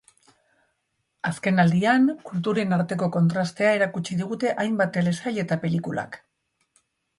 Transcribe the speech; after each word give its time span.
Azkenaldian, 1.31 2.07
kulturen 2.29 2.73
arteko 2.79 3.11
kontrastea 3.17 3.75
erakutsi 3.81 4.19
digute 4.23 4.57
hainbat 4.65 4.95
telesail 4.99 5.41
eta 5.47 5.61
pelikulak. 5.67 6.21